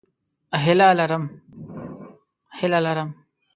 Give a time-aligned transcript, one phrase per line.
[0.63, 0.89] هیله
[2.85, 3.07] لرم